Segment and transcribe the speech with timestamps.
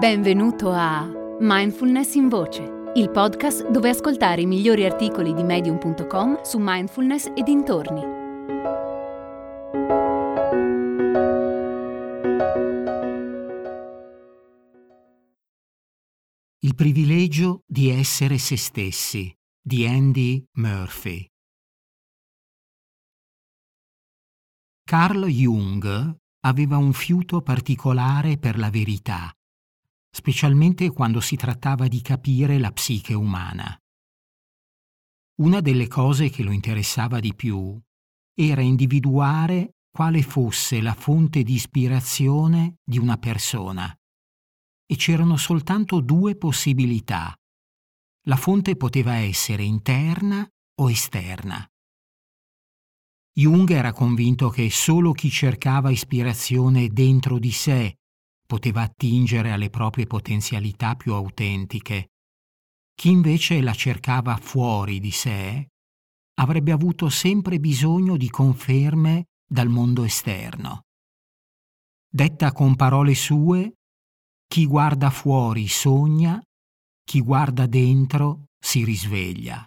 [0.00, 1.06] Benvenuto a
[1.40, 2.62] Mindfulness in Voce,
[2.94, 8.00] il podcast dove ascoltare i migliori articoli di medium.com su mindfulness e dintorni.
[16.60, 19.30] Il privilegio di essere se stessi
[19.60, 21.26] di Andy Murphy.
[24.82, 29.30] Carl Jung aveva un fiuto particolare per la verità
[30.10, 33.76] specialmente quando si trattava di capire la psiche umana.
[35.40, 37.80] Una delle cose che lo interessava di più
[38.34, 43.94] era individuare quale fosse la fonte di ispirazione di una persona.
[44.86, 47.34] E c'erano soltanto due possibilità.
[48.26, 50.46] La fonte poteva essere interna
[50.80, 51.66] o esterna.
[53.32, 57.99] Jung era convinto che solo chi cercava ispirazione dentro di sé
[58.50, 62.08] poteva attingere alle proprie potenzialità più autentiche.
[62.92, 65.68] Chi invece la cercava fuori di sé
[66.34, 70.80] avrebbe avuto sempre bisogno di conferme dal mondo esterno.
[72.12, 73.74] Detta con parole sue,
[74.48, 76.42] chi guarda fuori sogna,
[77.04, 79.64] chi guarda dentro si risveglia.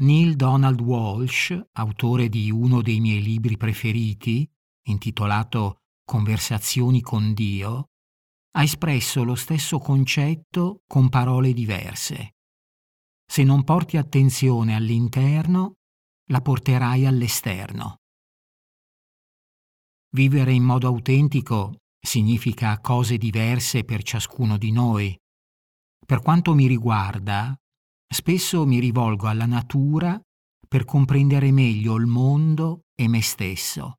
[0.00, 4.50] Neil Donald Walsh, autore di uno dei miei libri preferiti,
[4.88, 7.90] intitolato Conversazioni con Dio,
[8.52, 12.36] ha espresso lo stesso concetto con parole diverse.
[13.30, 15.74] Se non porti attenzione all'interno,
[16.30, 17.96] la porterai all'esterno.
[20.14, 25.14] Vivere in modo autentico significa cose diverse per ciascuno di noi.
[26.06, 27.54] Per quanto mi riguarda,
[28.10, 30.18] spesso mi rivolgo alla natura
[30.66, 33.96] per comprendere meglio il mondo e me stesso.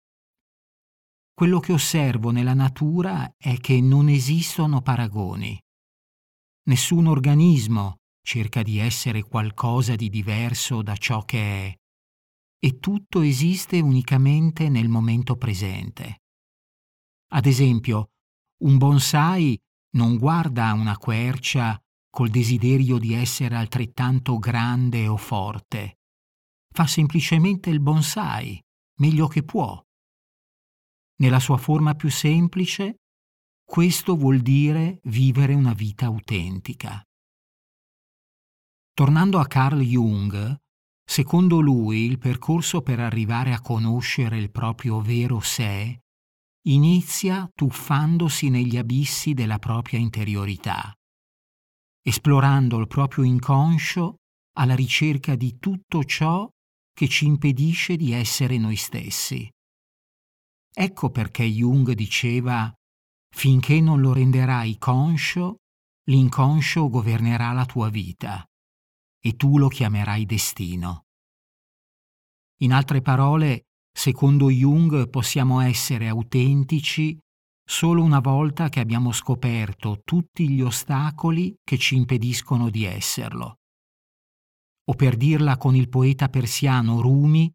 [1.40, 5.58] Quello che osservo nella natura è che non esistono paragoni.
[6.64, 11.76] Nessun organismo cerca di essere qualcosa di diverso da ciò che è,
[12.60, 16.24] e tutto esiste unicamente nel momento presente.
[17.32, 18.10] Ad esempio,
[18.64, 19.58] un bonsai
[19.92, 26.00] non guarda a una quercia col desiderio di essere altrettanto grande o forte.
[26.70, 28.62] Fa semplicemente il bonsai,
[28.98, 29.82] meglio che può.
[31.22, 33.02] Nella sua forma più semplice,
[33.66, 37.04] questo vuol dire vivere una vita autentica.
[38.94, 40.56] Tornando a Carl Jung,
[41.04, 46.00] secondo lui il percorso per arrivare a conoscere il proprio vero sé
[46.68, 50.94] inizia tuffandosi negli abissi della propria interiorità,
[52.02, 54.16] esplorando il proprio inconscio
[54.58, 56.50] alla ricerca di tutto ciò
[56.94, 59.50] che ci impedisce di essere noi stessi.
[60.82, 62.74] Ecco perché Jung diceva
[63.36, 65.58] finché non lo renderai conscio,
[66.06, 68.46] l'inconscio governerà la tua vita
[69.22, 71.04] e tu lo chiamerai destino.
[72.62, 77.20] In altre parole, secondo Jung possiamo essere autentici
[77.62, 83.58] solo una volta che abbiamo scoperto tutti gli ostacoli che ci impediscono di esserlo.
[84.86, 87.54] O per dirla con il poeta persiano Rumi,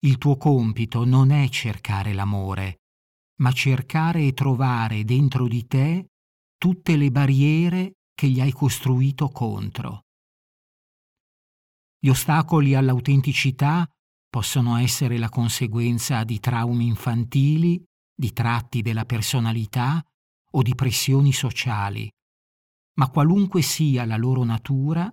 [0.00, 2.82] il tuo compito non è cercare l'amore,
[3.40, 6.10] ma cercare e trovare dentro di te
[6.56, 10.02] tutte le barriere che gli hai costruito contro.
[12.00, 13.88] Gli ostacoli all'autenticità
[14.28, 17.82] possono essere la conseguenza di traumi infantili,
[18.14, 20.04] di tratti della personalità
[20.52, 22.10] o di pressioni sociali,
[22.98, 25.10] ma qualunque sia la loro natura,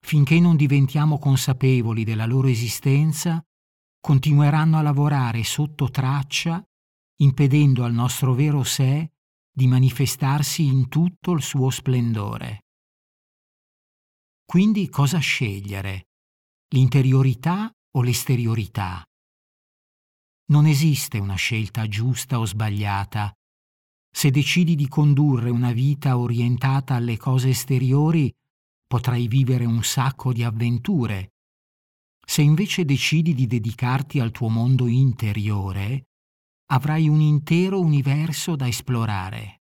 [0.00, 3.42] finché non diventiamo consapevoli della loro esistenza,
[4.00, 6.62] continueranno a lavorare sotto traccia,
[7.20, 9.10] impedendo al nostro vero sé
[9.50, 12.66] di manifestarsi in tutto il suo splendore.
[14.44, 16.08] Quindi cosa scegliere?
[16.68, 19.04] L'interiorità o l'esteriorità?
[20.50, 23.32] Non esiste una scelta giusta o sbagliata.
[24.10, 28.32] Se decidi di condurre una vita orientata alle cose esteriori,
[28.86, 31.34] potrai vivere un sacco di avventure,
[32.28, 36.08] se invece decidi di dedicarti al tuo mondo interiore,
[36.70, 39.62] avrai un intero universo da esplorare.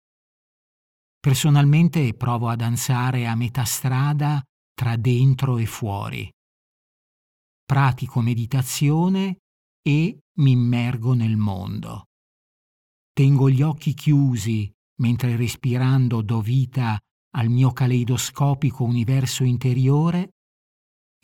[1.20, 6.28] Personalmente provo a danzare a metà strada tra dentro e fuori.
[7.64, 9.38] Pratico meditazione
[9.88, 12.06] e mi immergo nel mondo.
[13.14, 14.72] Tengo gli occhi chiusi
[15.02, 17.00] mentre respirando do vita
[17.36, 20.32] al mio caleidoscopico universo interiore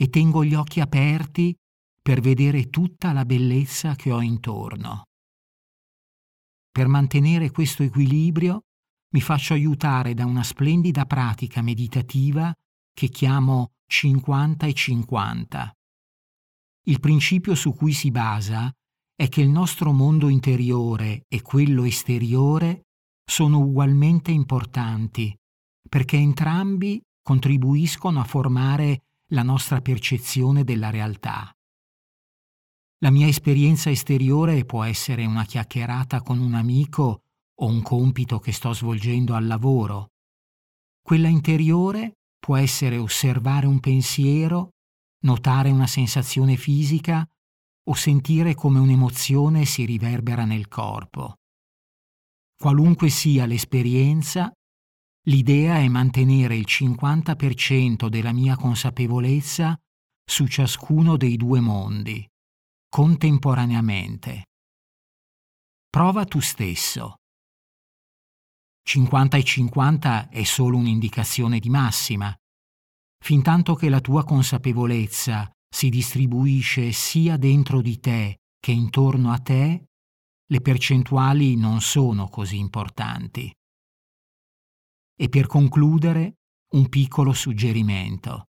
[0.02, 1.56] e tengo gli occhi aperti
[2.02, 5.04] per vedere tutta la bellezza che ho intorno.
[6.72, 8.64] Per mantenere questo equilibrio
[9.14, 12.52] mi faccio aiutare da una splendida pratica meditativa
[12.92, 15.72] che chiamo 50 e 50.
[16.86, 18.74] Il principio su cui si basa
[19.16, 22.88] è che il nostro mondo interiore e quello esteriore
[23.24, 25.38] sono ugualmente importanti,
[25.88, 31.52] perché entrambi contribuiscono a formare la nostra percezione della realtà.
[33.00, 37.24] La mia esperienza esteriore può essere una chiacchierata con un amico
[37.62, 40.10] o un compito che sto svolgendo al lavoro.
[41.02, 44.72] Quella interiore può essere osservare un pensiero,
[45.24, 47.28] notare una sensazione fisica
[47.90, 51.36] o sentire come un'emozione si riverbera nel corpo.
[52.58, 54.52] Qualunque sia l'esperienza,
[55.26, 59.78] l'idea è mantenere il 50% della mia consapevolezza
[60.24, 62.28] su ciascuno dei due mondi,
[62.90, 64.46] contemporaneamente.
[65.90, 67.18] Prova tu stesso.
[68.84, 72.36] 50 e 50 è solo un'indicazione di massima.
[73.24, 79.86] Fintanto che la tua consapevolezza si distribuisce sia dentro di te che intorno a te,
[80.46, 83.54] le percentuali non sono così importanti.
[85.22, 86.38] E per concludere,
[86.74, 88.46] un piccolo suggerimento.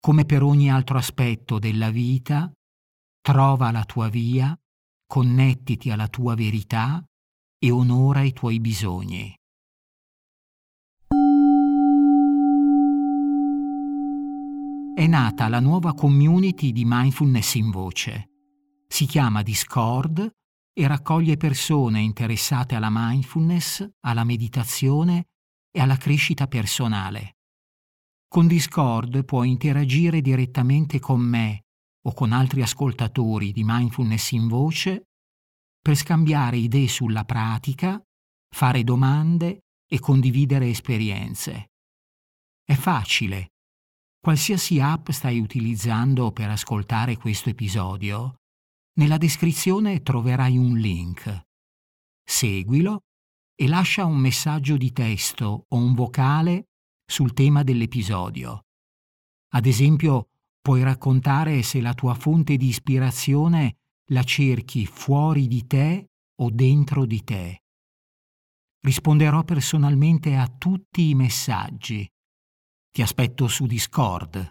[0.00, 2.50] Come per ogni altro aspetto della vita,
[3.20, 4.58] trova la tua via,
[5.06, 7.04] connettiti alla tua verità
[7.58, 9.34] e onora i tuoi bisogni.
[14.94, 18.30] È nata la nuova community di mindfulness in voce.
[18.88, 20.30] Si chiama Discord
[20.72, 25.26] e raccoglie persone interessate alla mindfulness, alla meditazione
[25.74, 27.38] e alla crescita personale.
[28.28, 31.64] Con Discord puoi interagire direttamente con me
[32.06, 35.06] o con altri ascoltatori di mindfulness in voce
[35.80, 38.00] per scambiare idee sulla pratica,
[38.54, 41.70] fare domande e condividere esperienze.
[42.64, 43.48] È facile.
[44.20, 48.36] Qualsiasi app stai utilizzando per ascoltare questo episodio,
[48.96, 51.42] nella descrizione troverai un link.
[52.24, 53.00] Seguilo
[53.54, 56.68] e lascia un messaggio di testo o un vocale
[57.06, 58.66] sul tema dell'episodio.
[59.54, 60.30] Ad esempio,
[60.60, 63.76] puoi raccontare se la tua fonte di ispirazione
[64.08, 66.08] la cerchi fuori di te
[66.40, 67.62] o dentro di te.
[68.80, 72.06] Risponderò personalmente a tutti i messaggi.
[72.90, 74.50] Ti aspetto su Discord.